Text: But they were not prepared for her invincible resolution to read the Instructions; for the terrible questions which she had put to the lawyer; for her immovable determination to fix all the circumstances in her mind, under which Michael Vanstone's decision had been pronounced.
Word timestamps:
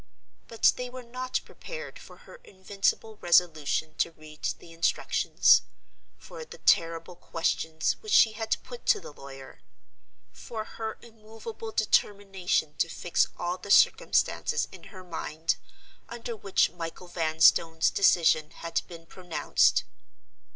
But 0.47 0.73
they 0.77 0.89
were 0.89 1.03
not 1.03 1.41
prepared 1.45 1.99
for 1.99 2.17
her 2.25 2.37
invincible 2.43 3.17
resolution 3.17 3.93
to 3.99 4.09
read 4.09 4.43
the 4.57 4.73
Instructions; 4.73 5.61
for 6.17 6.43
the 6.43 6.57
terrible 6.57 7.15
questions 7.15 7.97
which 8.01 8.11
she 8.11 8.31
had 8.31 8.57
put 8.63 8.87
to 8.87 8.99
the 8.99 9.13
lawyer; 9.13 9.61
for 10.33 10.65
her 10.65 10.97
immovable 11.03 11.71
determination 11.71 12.73
to 12.79 12.89
fix 12.89 13.27
all 13.37 13.59
the 13.59 13.69
circumstances 13.69 14.67
in 14.71 14.85
her 14.85 15.03
mind, 15.03 15.57
under 16.09 16.35
which 16.35 16.71
Michael 16.71 17.05
Vanstone's 17.07 17.91
decision 17.91 18.49
had 18.49 18.81
been 18.87 19.05
pronounced. 19.05 19.83